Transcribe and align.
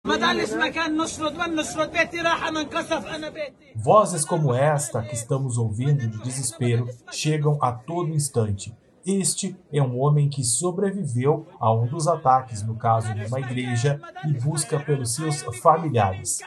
Vozes 3.76 4.26
como 4.26 4.54
esta 4.56 5.02
que 5.02 5.14
estamos 5.14 5.58
ouvindo 5.58 6.08
de 6.08 6.18
desespero 6.24 6.88
chegam 7.12 7.58
a 7.62 7.72
todo 7.74 8.10
instante. 8.10 8.74
Este 9.06 9.58
é 9.74 9.82
um 9.82 10.00
homem 10.00 10.30
que 10.30 10.44
sobreviveu 10.44 11.48
a 11.60 11.74
um 11.74 11.86
dos 11.88 12.08
ataques, 12.08 12.64
no 12.64 12.76
caso 12.76 13.14
de 13.14 13.26
uma 13.26 13.40
igreja, 13.40 14.00
e 14.26 14.34
busca 14.34 14.80
pelos 14.80 15.16
seus 15.16 15.42
familiares. 15.62 16.40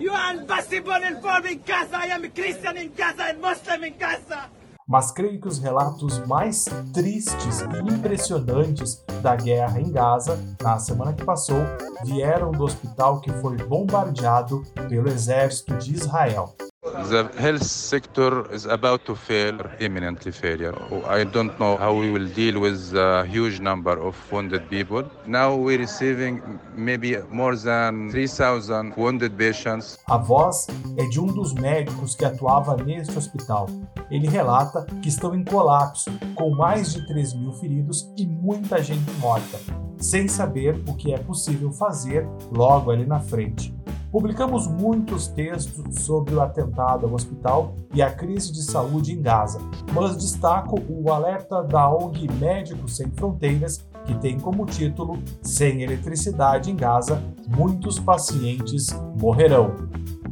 You 0.00 0.12
are 0.12 0.36
in 0.36 1.60
Gaza. 1.64 1.96
I 1.96 2.12
am 2.12 2.28
Christian 2.30 2.76
in 2.76 2.92
Gaza 2.96 3.30
and 3.30 3.38
Muslim 3.40 3.84
in 3.84 3.94
Gaza 3.96 4.50
mas 4.86 5.10
creio 5.10 5.40
que 5.40 5.48
os 5.48 5.58
relatos 5.58 6.24
mais 6.26 6.66
tristes 6.92 7.60
e 7.60 7.92
impressionantes 7.92 9.04
da 9.20 9.34
guerra 9.34 9.80
em 9.80 9.90
Gaza, 9.90 10.38
na 10.62 10.78
semana 10.78 11.12
que 11.12 11.24
passou, 11.24 11.58
vieram 12.04 12.52
do 12.52 12.64
hospital 12.64 13.20
que 13.20 13.32
foi 13.32 13.56
bombardeado 13.56 14.62
pelo 14.88 15.08
exército 15.08 15.76
de 15.78 15.94
Israel. 15.94 16.54
The 17.10 17.28
health 17.36 17.64
sector 17.64 18.48
is 18.52 18.64
about 18.64 19.04
to 19.06 19.16
fail, 19.16 19.58
imminently 19.80 20.30
failure. 20.30 20.74
I 21.08 21.24
don't 21.24 21.58
know 21.58 21.76
how 21.76 21.92
we 21.92 22.10
will 22.10 22.28
deal 22.28 22.60
with 22.60 22.94
a 22.94 23.24
huge 23.24 23.60
number 23.60 23.98
of 23.98 24.16
wounded 24.30 24.68
people. 24.70 25.04
Now 25.26 25.56
we're 25.56 25.78
receiving 25.78 26.40
maybe 26.76 27.18
more 27.28 27.56
than 27.56 28.08
3,000 28.10 28.94
wounded 28.96 29.36
patients. 29.36 29.98
A 30.08 30.16
voz 30.16 30.68
é 30.96 31.04
de 31.08 31.20
um 31.20 31.26
dos 31.26 31.52
médicos 31.54 32.14
que 32.14 32.24
atuava 32.24 32.76
neste 32.76 33.18
hospital. 33.18 33.68
Ele 34.10 34.28
relata 34.28 34.86
que 35.02 35.08
estão 35.08 35.34
em 35.34 35.44
colapso, 35.44 36.10
com 36.34 36.50
mais 36.50 36.92
de 36.92 37.06
3 37.06 37.34
mil 37.34 37.52
feridos 37.52 38.12
e 38.16 38.26
muita 38.26 38.82
gente 38.82 39.10
morta, 39.18 39.58
sem 39.98 40.28
saber 40.28 40.82
o 40.88 40.94
que 40.94 41.12
é 41.12 41.18
possível 41.18 41.72
fazer 41.72 42.26
logo 42.52 42.90
ali 42.90 43.04
na 43.04 43.20
frente. 43.20 43.74
Publicamos 44.10 44.66
muitos 44.66 45.26
textos 45.26 46.02
sobre 46.02 46.34
o 46.34 46.40
atentado 46.40 47.06
ao 47.06 47.12
hospital 47.12 47.74
e 47.92 48.00
a 48.00 48.10
crise 48.10 48.52
de 48.52 48.62
saúde 48.62 49.12
em 49.12 49.20
Gaza, 49.20 49.58
mas 49.92 50.16
destaco 50.16 50.80
o 50.88 51.12
alerta 51.12 51.62
da 51.62 51.90
ONG 51.90 52.26
Médicos 52.34 52.96
Sem 52.96 53.10
Fronteiras, 53.10 53.86
que 54.06 54.14
tem 54.14 54.38
como 54.38 54.64
título 54.64 55.22
Sem 55.42 55.82
eletricidade 55.82 56.70
em 56.70 56.76
Gaza, 56.76 57.22
muitos 57.48 57.98
pacientes 57.98 58.86
morrerão. 59.20 59.74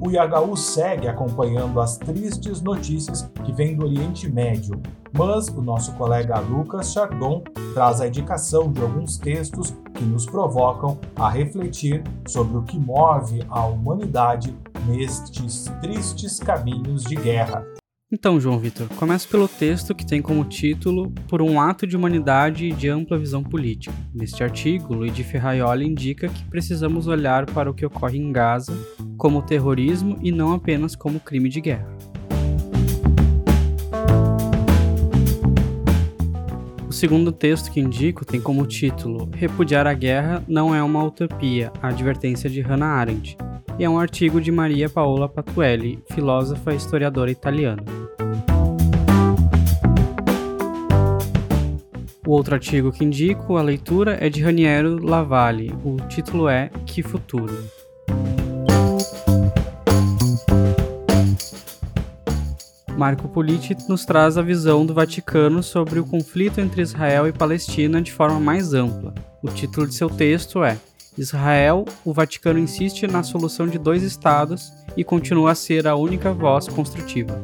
O 0.01 0.11
IHU 0.11 0.57
segue 0.57 1.09
acompanhando 1.09 1.81
as 1.81 1.97
tristes 1.97 2.61
notícias 2.61 3.31
que 3.45 3.53
vêm 3.53 3.77
do 3.77 3.85
Oriente 3.85 4.29
Médio, 4.31 4.81
mas 5.13 5.49
o 5.49 5.63
nosso 5.63 5.93
colega 5.95 6.39
Lucas 6.41 6.93
Chardon 6.93 7.43
traz 7.73 8.01
a 8.01 8.09
indicação 8.09 8.73
de 8.73 8.83
alguns 8.83 9.17
textos 9.17 9.75
que 9.95 10.05
nos 10.05 10.27
provocam 10.27 10.99
a 11.17 11.29
refletir 11.29 12.03
sobre 12.27 12.57
o 12.59 12.63
que 12.63 12.79
move 12.79 13.45
a 13.49 13.65
humanidade 13.67 14.57
nestes 14.87 15.67
tristes 15.81 16.39
caminhos 16.39 17.05
de 17.05 17.15
guerra. 17.15 17.65
Então, 18.13 18.39
João 18.39 18.59
Vitor, 18.59 18.87
começa 18.97 19.27
pelo 19.27 19.49
texto 19.49 19.95
que 19.95 20.07
tem 20.07 20.21
como 20.21 20.45
título 20.45 21.11
Por 21.27 21.41
um 21.41 21.61
ato 21.61 21.87
de 21.87 21.97
humanidade 21.97 22.67
e 22.67 22.73
de 22.73 22.89
ampla 22.89 23.19
visão 23.19 23.43
política. 23.43 23.95
Neste 24.15 24.45
artigo, 24.45 24.95
Luigi 24.95 25.25
Ferraioli 25.25 25.87
indica 25.87 26.29
que 26.29 26.45
precisamos 26.45 27.07
olhar 27.07 27.47
para 27.47 27.71
o 27.71 27.75
que 27.75 27.85
ocorre 27.85 28.19
em 28.19 28.31
Gaza 28.31 28.73
como 29.17 29.43
terrorismo 29.43 30.19
e 30.23 30.31
não 30.31 30.53
apenas 30.53 30.95
como 30.95 31.19
crime 31.19 31.49
de 31.49 31.61
guerra. 31.61 31.89
O 36.87 36.93
segundo 36.93 37.33
texto 37.33 37.73
que 37.73 37.81
indico 37.81 38.25
tem 38.25 38.41
como 38.41 38.67
título 38.67 39.29
Repudiar 39.35 39.87
a 39.87 39.95
guerra 39.95 40.45
não 40.47 40.73
é 40.73 40.81
uma 40.83 41.03
utopia, 41.03 41.73
a 41.83 41.89
advertência 41.89 42.49
de 42.49 42.61
Hannah 42.61 42.95
Arendt, 42.95 43.37
e 43.79 43.85
é 43.85 43.91
um 43.91 43.99
artigo 43.99 44.41
de 44.41 44.53
Maria 44.53 44.89
Paola 44.89 45.29
Patuelli, 45.29 46.03
filósofa 46.13 46.73
e 46.73 46.77
historiadora 46.77 47.31
italiana. 47.31 47.83
O 52.27 52.31
outro 52.31 52.55
artigo 52.55 52.91
que 52.91 53.05
indico 53.05 53.57
a 53.57 53.63
leitura 53.63 54.17
é 54.21 54.31
de 54.31 54.43
Raniero 54.43 55.05
Lavalle. 55.05 55.75
O 55.85 55.97
título 56.09 56.49
é 56.49 56.71
Que 56.87 57.03
Futuro? 57.03 57.55
Marco 62.97 63.29
Politi 63.29 63.77
nos 63.89 64.05
traz 64.05 64.39
a 64.39 64.43
visão 64.43 64.87
do 64.87 64.95
Vaticano 64.95 65.63
sobre 65.63 65.99
o 65.99 66.07
conflito 66.07 66.61
entre 66.61 66.81
Israel 66.81 67.27
e 67.27 67.33
Palestina 67.33 68.01
de 68.01 68.13
forma 68.13 68.39
mais 68.39 68.73
ampla. 68.73 69.13
O 69.43 69.49
título 69.49 69.87
de 69.87 69.95
seu 69.95 70.09
texto 70.09 70.63
é 70.63 70.79
Israel, 71.17 71.85
o 72.05 72.13
Vaticano 72.13 72.59
insiste 72.59 73.07
na 73.07 73.23
solução 73.23 73.67
de 73.67 73.79
dois 73.79 74.03
estados 74.03 74.73
e 74.97 75.05
continua 75.05 75.53
a 75.53 75.55
ser 75.55 75.87
a 75.87 75.95
única 75.95 76.33
voz 76.33 76.69
construtiva. 76.69 77.41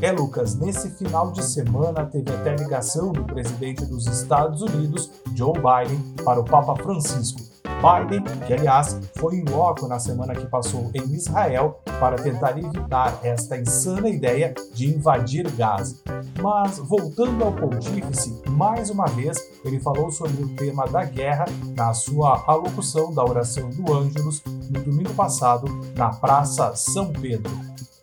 É, 0.00 0.10
Lucas, 0.10 0.56
nesse 0.56 0.90
final 0.90 1.30
de 1.30 1.44
semana 1.44 2.04
teve 2.04 2.32
até 2.32 2.56
ligação 2.56 3.12
do 3.12 3.24
presidente 3.24 3.84
dos 3.84 4.06
Estados 4.06 4.60
Unidos, 4.62 5.10
Joe 5.34 5.52
Biden, 5.52 6.00
para 6.24 6.40
o 6.40 6.44
Papa 6.44 6.74
Francisco 6.76 7.51
Biden, 7.82 8.22
que 8.46 8.52
aliás 8.52 8.96
foi 9.16 9.36
em 9.36 9.44
loco 9.44 9.88
na 9.88 9.98
semana 9.98 10.36
que 10.36 10.46
passou 10.46 10.88
em 10.94 11.02
Israel 11.14 11.80
para 11.98 12.14
tentar 12.14 12.56
evitar 12.56 13.18
esta 13.24 13.58
insana 13.58 14.08
ideia 14.08 14.54
de 14.72 14.94
invadir 14.94 15.50
Gaza. 15.50 15.96
Mas 16.40 16.78
voltando 16.78 17.42
ao 17.42 17.52
pontífice, 17.52 18.40
mais 18.50 18.88
uma 18.88 19.06
vez 19.06 19.36
ele 19.64 19.80
falou 19.80 20.12
sobre 20.12 20.44
o 20.44 20.48
tema 20.50 20.86
da 20.86 21.04
guerra 21.04 21.46
na 21.76 21.92
sua 21.92 22.44
alocução 22.46 23.12
da 23.12 23.24
oração 23.24 23.68
do 23.70 23.92
Ângelus 23.92 24.42
no 24.70 24.80
domingo 24.80 25.12
passado 25.14 25.66
na 25.96 26.10
Praça 26.10 26.76
São 26.76 27.12
Pedro. 27.12 27.50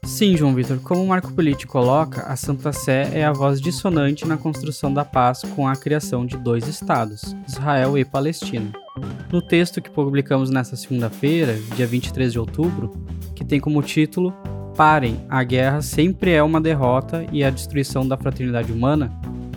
Sim, 0.03 0.35
João 0.35 0.55
Vitor, 0.55 0.79
como 0.79 1.05
Marco 1.05 1.31
Politi 1.31 1.67
coloca, 1.67 2.23
a 2.23 2.35
Santa 2.35 2.73
Sé 2.73 3.11
é 3.13 3.23
a 3.23 3.31
voz 3.31 3.61
dissonante 3.61 4.27
na 4.27 4.37
construção 4.37 4.93
da 4.93 5.05
paz 5.05 5.43
com 5.55 5.67
a 5.67 5.75
criação 5.75 6.25
de 6.25 6.35
dois 6.35 6.67
estados, 6.67 7.35
Israel 7.47 7.97
e 7.97 8.03
Palestina. 8.03 8.71
No 9.31 9.43
texto 9.43 9.79
que 9.79 9.91
publicamos 9.91 10.49
nesta 10.49 10.75
segunda-feira, 10.75 11.53
dia 11.75 11.85
23 11.85 12.31
de 12.31 12.39
outubro, 12.39 12.89
que 13.35 13.45
tem 13.45 13.59
como 13.59 13.83
título 13.83 14.33
Parem, 14.75 15.23
a 15.29 15.43
guerra 15.43 15.83
sempre 15.83 16.31
é 16.31 16.41
uma 16.41 16.59
derrota 16.59 17.23
e 17.31 17.43
a 17.43 17.51
destruição 17.51 18.07
da 18.07 18.17
fraternidade 18.17 18.71
humana, 18.71 19.11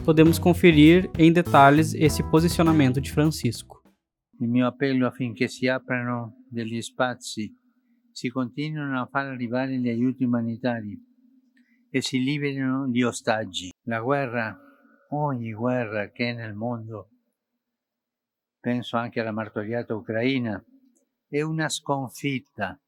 podemos 0.04 0.38
conferir 0.38 1.10
em 1.18 1.32
detalhes 1.32 1.94
esse 1.94 2.22
posicionamento 2.24 3.00
de 3.00 3.10
Francisco. 3.10 3.82
Il 4.38 4.50
mio 4.50 4.66
appello 4.66 5.06
affinché 5.06 5.48
si 5.48 5.66
aprano 5.68 6.34
degli 6.50 6.82
spazi, 6.82 7.50
si 8.12 8.28
continuino 8.28 9.00
a 9.00 9.06
far 9.06 9.28
arrivare 9.28 9.78
gli 9.78 9.88
aiuti 9.88 10.24
umanitari 10.24 11.00
e 11.90 12.02
si 12.02 12.18
liberino 12.18 12.88
gli 12.88 13.02
ostaggi. 13.02 13.70
La 13.84 14.00
guerra, 14.00 14.54
ogni 15.12 15.54
guerra 15.54 16.10
che 16.10 16.30
è 16.30 16.34
nel 16.34 16.52
mondo, 16.52 17.11
penso 18.62 18.96
anche 18.96 19.18
alla 19.18 19.32
martoriata 19.32 19.92
Ucraina, 19.92 20.64
è 21.28 21.42
una 21.42 21.68
sconfitta. 21.68 22.78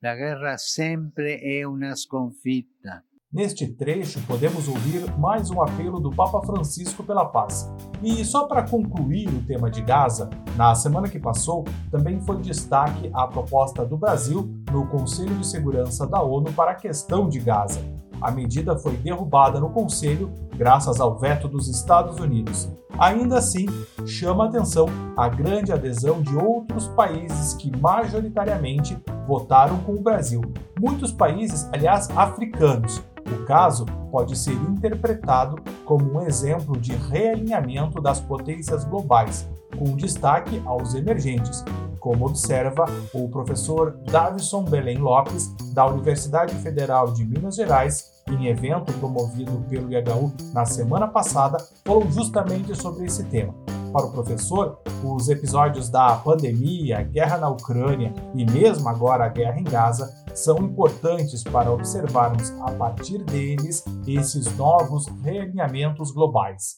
La 0.00 0.16
guerra 0.16 0.56
sempre 0.56 1.38
è 1.38 1.62
una 1.62 1.94
sconfitta. 1.94 3.02
Neste 3.32 3.66
trecho, 3.74 4.20
podemos 4.26 4.66
ouvir 4.66 5.16
mais 5.18 5.50
um 5.50 5.60
apelo 5.62 6.00
do 6.00 6.10
Papa 6.10 6.40
Francisco 6.42 7.04
pela 7.04 7.24
paz. 7.24 7.70
E 8.02 8.24
só 8.24 8.46
para 8.46 8.68
concluir 8.68 9.28
o 9.28 9.44
tema 9.44 9.70
de 9.70 9.82
Gaza, 9.82 10.28
na 10.56 10.74
semana 10.74 11.08
que 11.08 11.18
passou, 11.18 11.64
também 11.90 12.20
foi 12.20 12.40
destaque 12.40 13.10
a 13.12 13.26
proposta 13.26 13.84
do 13.84 13.96
Brasil 13.96 14.48
no 14.72 14.86
Conselho 14.88 15.36
de 15.36 15.46
Segurança 15.46 16.06
da 16.06 16.22
ONU 16.22 16.52
para 16.52 16.72
a 16.72 16.76
questão 16.76 17.28
de 17.28 17.38
Gaza. 17.38 17.80
A 18.20 18.30
medida 18.30 18.76
foi 18.78 18.96
derrubada 18.96 19.60
no 19.60 19.70
Conselho 19.70 20.32
graças 20.56 21.00
ao 21.00 21.18
veto 21.18 21.48
dos 21.48 21.68
Estados 21.68 22.18
Unidos. 22.18 22.68
Ainda 22.98 23.38
assim, 23.38 23.66
chama 24.06 24.46
atenção 24.46 24.86
a 25.16 25.28
grande 25.28 25.70
adesão 25.70 26.22
de 26.22 26.34
outros 26.34 26.88
países 26.88 27.52
que 27.54 27.70
majoritariamente 27.76 28.96
votaram 29.26 29.78
com 29.80 29.92
o 29.92 30.02
Brasil. 30.02 30.40
Muitos 30.80 31.12
países, 31.12 31.68
aliás, 31.72 32.08
africanos, 32.16 33.02
o 33.26 33.44
caso 33.44 33.84
pode 34.10 34.36
ser 34.36 34.54
interpretado 34.54 35.56
como 35.84 36.14
um 36.14 36.22
exemplo 36.22 36.78
de 36.78 36.92
realinhamento 36.92 38.00
das 38.00 38.20
potências 38.20 38.84
globais, 38.84 39.48
com 39.76 39.96
destaque 39.96 40.62
aos 40.64 40.94
emergentes, 40.94 41.64
como 42.06 42.26
observa 42.26 42.84
o 43.12 43.28
professor 43.28 43.98
Davison 44.04 44.62
Belém 44.62 44.98
Lopes, 44.98 45.52
da 45.74 45.84
Universidade 45.88 46.54
Federal 46.62 47.12
de 47.12 47.24
Minas 47.24 47.56
Gerais, 47.56 48.22
em 48.28 48.46
evento 48.46 48.92
promovido 49.00 49.60
pelo 49.68 49.92
IHU 49.92 50.32
na 50.52 50.64
semana 50.64 51.08
passada, 51.08 51.58
falou 51.84 52.08
justamente 52.08 52.76
sobre 52.80 53.06
esse 53.06 53.24
tema. 53.24 53.52
Para 53.92 54.06
o 54.06 54.12
professor, 54.12 54.80
os 55.02 55.28
episódios 55.28 55.88
da 55.88 56.14
pandemia, 56.18 57.02
guerra 57.02 57.38
na 57.38 57.48
Ucrânia 57.48 58.14
e 58.36 58.46
mesmo 58.48 58.88
agora 58.88 59.24
a 59.24 59.28
guerra 59.28 59.58
em 59.58 59.64
Gaza 59.64 60.08
são 60.32 60.58
importantes 60.58 61.42
para 61.42 61.72
observarmos 61.72 62.52
a 62.60 62.70
partir 62.70 63.18
deles 63.24 63.84
esses 64.06 64.56
novos 64.56 65.06
realinhamentos 65.24 66.12
globais. 66.12 66.76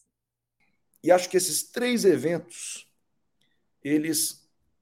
E 1.04 1.12
acho 1.12 1.28
que 1.28 1.36
esses 1.36 1.70
três 1.70 2.06
eventos 2.06 2.88
eles 3.84 4.37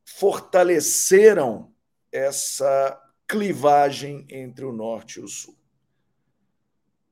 fortaleceram 0.07 1.73
essa 2.13 2.99
clivagem 3.29 4.25
entre 4.31 4.65
o 4.65 4.73
norte 4.73 5.19
e 5.19 5.23
o 5.23 5.29
sul. 5.29 5.57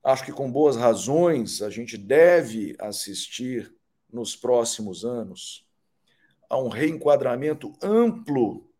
Acho 0.02 0.25
que 0.25 0.32
com 0.32 0.50
boas 0.50 0.76
razões 0.76 1.61
a 1.61 1.69
gente 1.70 1.99
deve 1.99 2.76
assistir 2.79 3.75
nos 4.12 4.37
próximos 4.37 5.05
anos 5.05 5.67
a 6.49 6.56
um 6.56 6.69
reenquadramento 6.69 7.73
amplo 7.82 8.70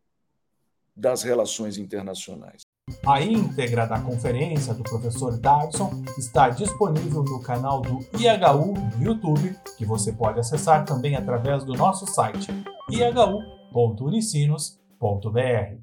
das 0.97 1.23
relações 1.23 1.77
internacionais. 1.77 2.63
A 3.05 3.21
íntegra 3.21 3.87
da 3.87 3.99
conferência 4.01 4.75
do 4.75 4.83
professor 4.83 5.39
Davison 5.39 6.05
está 6.19 6.51
disponível 6.51 7.23
no 7.25 7.43
canal 7.43 7.81
do 7.81 8.01
IHU 8.21 8.75
no 8.99 9.03
YouTube, 9.03 9.59
que 9.77 9.87
você 9.87 10.13
pode 10.13 10.39
acessar 10.39 10.85
também 10.85 11.17
através 11.17 11.65
do 11.65 11.73
nosso 11.73 12.07
site 12.07 12.49
ihu.unicinos.br. 13.75 15.79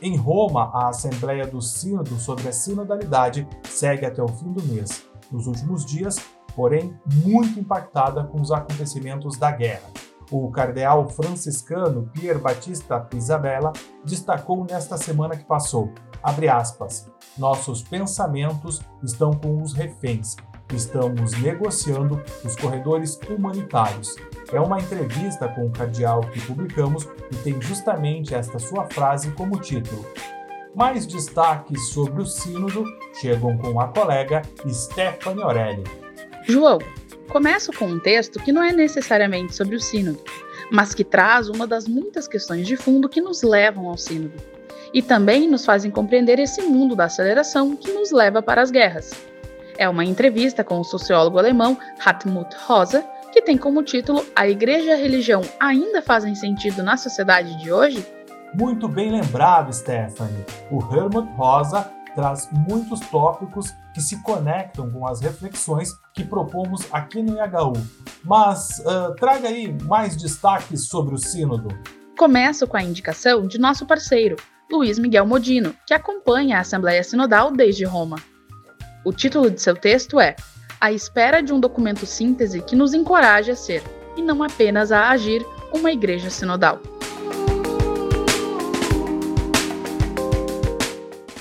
Em 0.00 0.16
Roma, 0.16 0.70
a 0.74 0.88
Assembleia 0.88 1.46
do 1.46 1.60
Sínodo 1.60 2.18
sobre 2.18 2.48
a 2.48 2.52
Sinodalidade 2.52 3.46
segue 3.64 4.06
até 4.06 4.22
o 4.22 4.28
fim 4.28 4.52
do 4.52 4.62
mês. 4.62 5.06
Nos 5.30 5.46
últimos 5.46 5.84
dias, 5.84 6.16
porém, 6.54 6.98
muito 7.24 7.58
impactada 7.58 8.24
com 8.24 8.40
os 8.40 8.50
acontecimentos 8.50 9.38
da 9.38 9.50
guerra. 9.50 9.88
O 10.30 10.50
cardeal 10.50 11.08
franciscano 11.08 12.10
Pier 12.12 12.38
Batista 12.38 13.00
Pisabella 13.00 13.72
destacou 14.04 14.64
nesta 14.64 14.96
semana 14.96 15.36
que 15.36 15.44
passou, 15.44 15.92
aspas, 16.22 17.10
nossos 17.36 17.82
pensamentos 17.82 18.80
estão 19.02 19.32
com 19.32 19.62
os 19.62 19.74
reféns, 19.74 20.36
estamos 20.72 21.32
negociando 21.40 22.22
os 22.44 22.56
corredores 22.56 23.18
humanitários, 23.28 24.16
é 24.52 24.60
uma 24.60 24.78
entrevista 24.78 25.48
com 25.48 25.66
o 25.66 25.70
cardeal 25.70 26.20
que 26.20 26.40
publicamos 26.40 27.08
e 27.30 27.36
tem 27.36 27.60
justamente 27.60 28.34
esta 28.34 28.58
sua 28.58 28.86
frase 28.86 29.30
como 29.32 29.60
título. 29.60 30.04
Mais 30.74 31.06
destaques 31.06 31.88
sobre 31.88 32.22
o 32.22 32.26
Sínodo 32.26 32.84
chegam 33.20 33.56
com 33.58 33.80
a 33.80 33.88
colega 33.88 34.42
Stephanie 34.68 35.44
Orelli. 35.44 35.84
João, 36.46 36.78
começo 37.28 37.72
com 37.72 37.86
um 37.86 37.98
texto 37.98 38.40
que 38.40 38.52
não 38.52 38.62
é 38.62 38.72
necessariamente 38.72 39.54
sobre 39.54 39.76
o 39.76 39.80
Sínodo, 39.80 40.22
mas 40.70 40.94
que 40.94 41.04
traz 41.04 41.48
uma 41.48 41.66
das 41.66 41.86
muitas 41.86 42.26
questões 42.26 42.66
de 42.66 42.76
fundo 42.76 43.08
que 43.08 43.20
nos 43.20 43.42
levam 43.42 43.88
ao 43.88 43.96
Sínodo 43.96 44.34
e 44.92 45.02
também 45.02 45.48
nos 45.48 45.64
fazem 45.64 45.90
compreender 45.90 46.38
esse 46.38 46.62
mundo 46.62 46.94
da 46.94 47.06
aceleração 47.06 47.74
que 47.74 47.92
nos 47.92 48.12
leva 48.12 48.40
para 48.40 48.62
as 48.62 48.70
guerras. 48.70 49.12
É 49.76 49.88
uma 49.88 50.04
entrevista 50.04 50.62
com 50.62 50.78
o 50.78 50.84
sociólogo 50.84 51.38
alemão 51.38 51.76
Hartmut 52.04 52.54
Rosa, 52.66 53.04
que 53.32 53.42
tem 53.42 53.58
como 53.58 53.82
título 53.82 54.24
A 54.36 54.48
Igreja 54.48 54.86
e 54.86 54.92
a 54.92 54.96
Religião 54.96 55.42
ainda 55.58 56.00
fazem 56.00 56.34
sentido 56.34 56.82
na 56.82 56.96
sociedade 56.96 57.56
de 57.60 57.72
hoje? 57.72 58.06
Muito 58.54 58.86
bem 58.86 59.10
lembrado, 59.10 59.72
Stephanie. 59.72 60.44
O 60.70 60.78
Helmut 60.94 61.28
Rosa 61.32 61.90
traz 62.14 62.48
muitos 62.52 63.00
tópicos 63.00 63.74
que 63.92 64.00
se 64.00 64.22
conectam 64.22 64.88
com 64.88 65.06
as 65.06 65.20
reflexões 65.20 65.90
que 66.14 66.22
propomos 66.22 66.86
aqui 66.92 67.20
no 67.20 67.32
IHU. 67.36 67.72
Mas 68.24 68.78
uh, 68.78 69.14
traga 69.16 69.48
aí 69.48 69.76
mais 69.84 70.16
destaques 70.16 70.86
sobre 70.86 71.16
o 71.16 71.18
Sínodo. 71.18 71.68
Começo 72.16 72.68
com 72.68 72.76
a 72.76 72.82
indicação 72.82 73.44
de 73.48 73.58
nosso 73.58 73.84
parceiro, 73.84 74.36
Luiz 74.70 75.00
Miguel 75.00 75.26
Modino, 75.26 75.74
que 75.84 75.92
acompanha 75.92 76.58
a 76.58 76.60
Assembleia 76.60 77.02
Sinodal 77.02 77.50
desde 77.50 77.84
Roma. 77.84 78.16
O 79.04 79.12
título 79.12 79.50
de 79.50 79.60
seu 79.60 79.76
texto 79.76 80.18
é 80.18 80.34
à 80.80 80.90
espera 80.90 81.42
de 81.42 81.52
um 81.52 81.60
documento 81.60 82.06
síntese 82.06 82.62
que 82.62 82.74
nos 82.74 82.94
encoraje 82.94 83.50
a 83.50 83.56
ser, 83.56 83.82
e 84.16 84.22
não 84.22 84.42
apenas 84.42 84.90
a 84.90 85.10
agir, 85.10 85.44
uma 85.74 85.92
igreja 85.92 86.30
sinodal. 86.30 86.80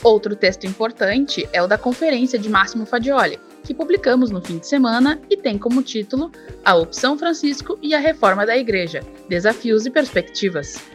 Outro 0.04 0.36
texto 0.36 0.66
importante 0.66 1.48
é 1.54 1.64
o 1.64 1.68
da 1.68 1.78
conferência 1.78 2.38
de 2.38 2.50
Máximo 2.50 2.86
Fadioli, 2.86 3.40
que 3.64 3.74
publicamos 3.74 4.30
no 4.30 4.42
fim 4.42 4.58
de 4.58 4.68
semana 4.68 5.22
e 5.30 5.38
tem 5.38 5.58
como 5.58 5.82
título 5.82 6.30
A 6.66 6.76
Opção 6.76 7.18
Francisco 7.18 7.80
e 7.82 7.96
a 7.96 8.00
Reforma 8.00 8.46
da 8.46 8.58
Igreja: 8.58 9.02
Desafios 9.30 9.86
e 9.86 9.90
Perspectivas. 9.90 10.93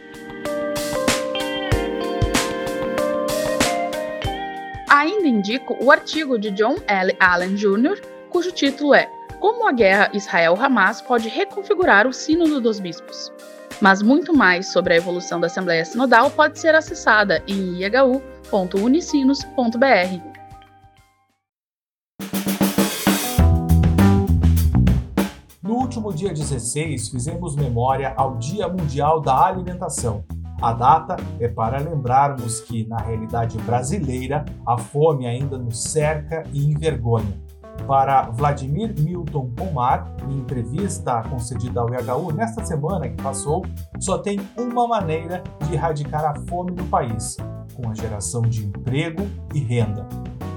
Indico 5.39 5.77
o 5.81 5.89
artigo 5.89 6.37
de 6.37 6.51
John 6.51 6.75
L. 6.85 7.15
Allen 7.19 7.55
Jr., 7.55 7.99
cujo 8.29 8.51
título 8.51 8.93
é 8.93 9.09
Como 9.39 9.67
a 9.67 9.71
guerra 9.71 10.11
Israel-Hamas 10.13 11.01
pode 11.01 11.29
reconfigurar 11.29 12.05
o 12.05 12.13
Sínodo 12.13 12.59
dos 12.59 12.79
Bispos. 12.79 13.31
Mas 13.81 14.01
muito 14.01 14.35
mais 14.35 14.73
sobre 14.73 14.93
a 14.93 14.97
evolução 14.97 15.39
da 15.39 15.47
Assembleia 15.47 15.85
Sinodal 15.85 16.29
pode 16.29 16.59
ser 16.59 16.75
acessada 16.75 17.41
em 17.47 17.81
ihu.unicinos.br. 17.81 20.39
No 25.63 25.75
último 25.75 26.13
dia 26.13 26.33
16, 26.33 27.09
fizemos 27.09 27.55
memória 27.55 28.13
ao 28.17 28.37
Dia 28.37 28.67
Mundial 28.67 29.21
da 29.21 29.45
Alimentação. 29.45 30.25
A 30.61 30.73
data 30.73 31.15
é 31.39 31.47
para 31.47 31.79
lembrarmos 31.79 32.59
que, 32.61 32.85
na 32.85 32.97
realidade 32.97 33.57
brasileira, 33.59 34.43
a 34.65 34.77
fome 34.77 35.25
ainda 35.25 35.57
nos 35.57 35.83
cerca 35.83 36.43
e 36.51 36.69
envergonha 36.69 37.49
para 37.87 38.23
Vladimir 38.29 38.93
Milton 38.99 39.51
Pomar, 39.55 40.13
em 40.27 40.39
entrevista 40.39 41.21
concedida 41.23 41.79
ao 41.79 41.89
IHU 41.89 42.31
nesta 42.33 42.63
semana 42.63 43.07
que 43.07 43.21
passou, 43.21 43.65
só 43.99 44.17
tem 44.17 44.39
uma 44.57 44.87
maneira 44.87 45.41
de 45.65 45.73
erradicar 45.73 46.25
a 46.25 46.35
fome 46.47 46.71
no 46.71 46.85
país: 46.85 47.37
com 47.75 47.89
a 47.89 47.93
geração 47.93 48.41
de 48.41 48.65
emprego 48.65 49.27
e 49.53 49.59
renda. 49.59 50.07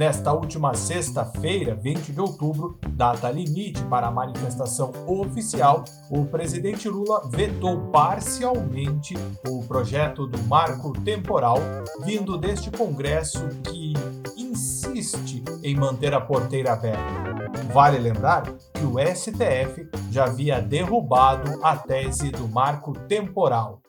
Nesta 0.06 0.32
última 0.32 0.76
sexta-feira, 0.76 1.74
20 1.74 2.12
de 2.12 2.22
outubro, 2.22 2.78
data 2.90 3.28
limite 3.32 3.82
para 3.86 4.06
a 4.06 4.12
manifestação 4.12 4.94
oficial, 5.08 5.84
o 6.12 6.28
presidente 6.28 6.88
Lula 6.88 7.28
vetou 7.28 7.88
parcialmente 7.88 9.16
o 9.48 9.64
projeto 9.64 10.28
do 10.28 10.38
marco 10.44 10.94
temporal 11.02 11.58
vindo 12.06 12.38
deste 12.38 12.70
Congresso 12.70 13.48
que 13.64 13.94
insiste 14.38 15.44
em 15.64 15.76
manter 15.76 16.14
a 16.14 16.22
porteira 16.22 16.74
aberta. 16.74 17.52
Vale 17.74 17.98
lembrar 17.98 18.44
que 18.44 18.86
o 18.86 19.00
STF 19.00 19.90
já 20.12 20.26
havia 20.26 20.62
derrubado 20.62 21.66
a 21.66 21.76
tese 21.76 22.30
do 22.30 22.48
marco 22.48 22.94
temporal. 23.08 23.82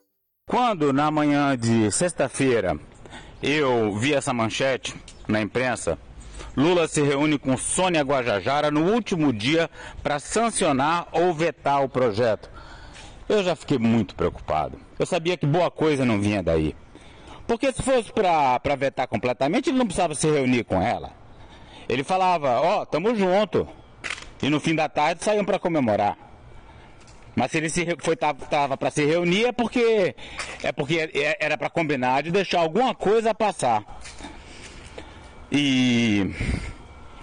Quando, 0.49 0.95
na 0.95 1.11
manhã 1.11 1.55
de 1.59 1.93
sexta-feira, 1.93 2.75
eu 3.43 3.95
vi 3.99 4.15
essa 4.15 4.33
manchete 4.33 4.97
na 5.29 5.43
imprensa, 5.43 5.99
Lula 6.57 6.89
se 6.89 7.03
reúne 7.03 7.39
com 7.39 7.57
Sônia 7.57 8.03
Guajajara 8.03 8.71
no 8.71 8.93
último 8.93 9.33
dia 9.33 9.69
para 10.03 10.19
sancionar 10.19 11.07
ou 11.13 11.35
vetar 11.35 11.85
o 11.85 11.89
projeto. 11.89 12.51
Eu 13.29 13.43
já 13.43 13.55
fiquei 13.55 13.79
muito 13.79 14.15
preocupado. 14.15 14.79
Eu 14.99 15.05
sabia 15.05 15.37
que 15.37 15.45
boa 15.45 15.71
coisa 15.71 16.05
não 16.05 16.21
vinha 16.21 16.43
daí. 16.43 16.75
Porque 17.47 17.73
se 17.73 17.83
fosse 17.83 18.11
para 18.13 18.75
vetar 18.77 19.07
completamente, 19.07 19.69
ele 19.69 19.79
não 19.79 19.87
precisava 19.87 20.15
se 20.15 20.29
reunir 20.31 20.65
com 20.65 20.81
ela. 20.81 21.13
Ele 21.89 22.03
falava, 22.03 22.61
ó, 22.61 22.83
oh, 22.83 22.87
tamo 22.87 23.15
junto. 23.15 23.69
E 24.43 24.49
no 24.49 24.59
fim 24.59 24.75
da 24.75 24.89
tarde 24.89 25.23
saíam 25.23 25.45
para 25.45 25.59
comemorar. 25.59 26.17
Mas 27.35 27.51
se 27.51 27.59
ele 27.59 27.69
se 27.69 27.87
foi 27.99 28.17
tava 28.17 28.77
para 28.79 28.91
se 28.91 29.05
reunir 29.05 29.45
é 29.45 29.53
porque 29.53 30.17
é 30.63 30.73
porque 30.73 31.11
era 31.39 31.59
para 31.59 31.69
combinar 31.69 32.23
de 32.23 32.31
deixar 32.31 32.61
alguma 32.61 32.95
coisa 32.95 33.35
passar. 33.35 33.85
E 35.51 36.35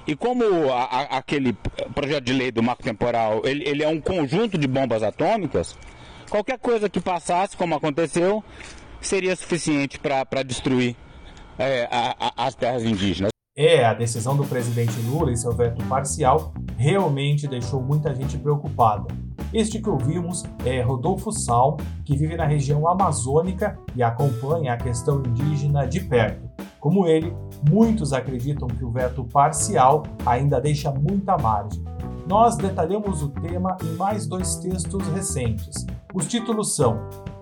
e 0.06 0.16
como 0.16 0.44
a, 0.72 0.84
a, 0.84 1.02
aquele 1.18 1.54
projeto 1.96 2.26
de 2.26 2.34
lei 2.34 2.52
do 2.52 2.62
marco 2.62 2.84
temporal 2.84 3.42
ele, 3.46 3.68
ele 3.68 3.84
é 3.84 3.88
um 3.88 4.02
conjunto 4.02 4.58
de 4.58 4.68
bombas 4.68 5.02
atômicas, 5.02 5.78
qualquer 6.30 6.60
coisa 6.60 6.90
que 6.90 7.00
passasse, 7.00 7.56
como 7.56 7.76
aconteceu, 7.76 8.44
seria 9.00 9.36
suficiente 9.36 10.00
para 10.00 10.44
destruir 10.44 10.96
é, 11.58 11.88
a, 11.90 12.46
as 12.46 12.56
terras 12.56 12.84
indígenas. 12.84 13.32
É, 13.56 13.86
a 13.86 13.94
decisão 13.94 14.36
do 14.36 14.44
presidente 14.44 15.00
Lula 15.02 15.32
e 15.32 15.38
seu 15.38 15.52
veto 15.52 15.84
parcial 15.84 16.54
realmente 16.76 17.48
deixou 17.48 17.82
muita 17.82 18.14
gente 18.16 18.38
preocupada. 18.38 19.14
Este 19.54 19.82
que 19.82 19.90
ouvimos 19.90 20.44
é 20.66 20.82
Rodolfo 20.82 21.32
Sal, 21.32 21.78
que 22.04 22.18
vive 22.18 22.36
na 22.36 22.46
região 22.46 22.88
amazônica 22.88 23.78
e 23.96 24.04
acompanha 24.04 24.74
a 24.74 24.78
questão 24.78 25.20
indígena 25.20 25.86
de 25.86 26.00
perto. 26.02 26.50
Como 26.80 27.08
ele, 27.08 27.34
muitos 27.70 28.14
acreditam 28.14 28.68
que 28.68 28.84
o 28.84 28.92
veto 28.92 29.24
parcial 29.24 30.04
ainda 30.26 30.60
deixa 30.60 30.92
muita 30.92 31.38
margem. 31.38 31.84
Nós 32.28 32.56
detalhamos 32.56 33.22
o 33.22 33.30
tema 33.30 33.78
em 33.84 33.96
mais 33.96 34.26
dois 34.26 34.56
textos 34.56 35.08
recentes. 35.10 35.86
Os 36.14 36.28
títulos 36.28 36.76
são 36.76 37.00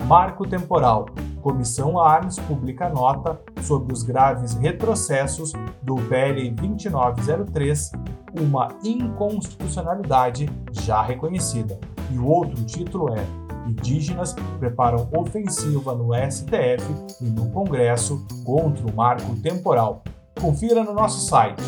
Marco 0.07 0.48
Temporal. 0.48 1.05
Comissão 1.41 2.00
Arnes 2.00 2.38
publica 2.38 2.88
nota 2.88 3.41
sobre 3.62 3.93
os 3.93 4.03
graves 4.03 4.53
retrocessos 4.53 5.51
do 5.81 5.95
PL 5.95 6.51
2903, 6.51 7.91
uma 8.39 8.69
inconstitucionalidade 8.83 10.50
já 10.71 11.01
reconhecida. 11.01 11.79
E 12.12 12.17
o 12.17 12.27
outro 12.27 12.63
título 12.63 13.13
é 13.15 13.25
Indígenas 13.67 14.36
preparam 14.60 15.07
ofensiva 15.13 15.95
no 15.95 16.10
STF 16.13 16.83
e 17.21 17.25
no 17.25 17.50
Congresso 17.51 18.25
contra 18.43 18.86
o 18.86 18.95
marco 18.95 19.36
temporal. 19.38 20.03
Confira 20.39 20.83
no 20.83 20.93
nosso 20.93 21.27
site. 21.27 21.62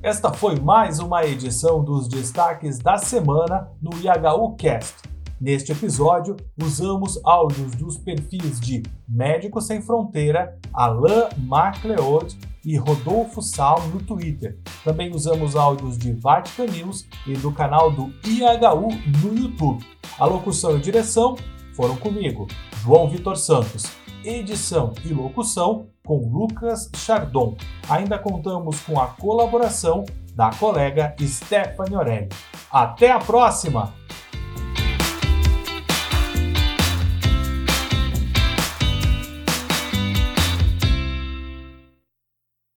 Esta 0.00 0.32
foi 0.32 0.54
mais 0.60 1.00
uma 1.00 1.24
edição 1.24 1.82
dos 1.82 2.06
destaques 2.06 2.78
da 2.78 2.96
semana 2.98 3.68
no 3.82 3.90
IHU 3.98 4.54
Cast. 4.54 4.94
Neste 5.40 5.72
episódio, 5.72 6.36
usamos 6.56 7.20
áudios 7.24 7.74
dos 7.74 7.98
perfis 7.98 8.60
de 8.60 8.84
Médicos 9.08 9.66
Sem 9.66 9.82
Fronteira, 9.82 10.56
Alain 10.72 11.28
MacLeod 11.36 12.38
e 12.64 12.76
Rodolfo 12.76 13.42
Sal 13.42 13.88
no 13.88 14.00
Twitter. 14.00 14.56
Também 14.84 15.12
usamos 15.12 15.56
áudios 15.56 15.98
de 15.98 16.12
Vatican 16.12 16.66
News 16.66 17.04
e 17.26 17.32
do 17.32 17.50
canal 17.50 17.90
do 17.90 18.12
IHU 18.24 18.88
no 19.20 19.36
YouTube. 19.36 19.84
A 20.16 20.26
locução 20.26 20.76
e 20.76 20.80
direção 20.80 21.34
foram 21.74 21.96
comigo, 21.96 22.46
João 22.84 23.10
Vitor 23.10 23.36
Santos. 23.36 24.07
Edição 24.24 24.92
e 25.04 25.12
locução 25.12 25.86
com 26.04 26.18
Lucas 26.28 26.90
Chardon. 26.96 27.56
Ainda 27.88 28.18
contamos 28.18 28.80
com 28.80 29.00
a 29.00 29.06
colaboração 29.06 30.04
da 30.34 30.50
colega 30.50 31.14
Stephanie 31.20 31.96
Orelli. 31.96 32.28
Até 32.70 33.10
a 33.10 33.18
próxima! 33.18 33.92